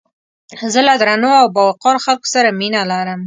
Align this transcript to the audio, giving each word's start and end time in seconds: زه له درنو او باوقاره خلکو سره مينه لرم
زه 0.73 0.79
له 0.87 0.93
درنو 1.01 1.31
او 1.41 1.47
باوقاره 1.55 2.03
خلکو 2.05 2.27
سره 2.33 2.49
مينه 2.59 2.81
لرم 2.91 3.19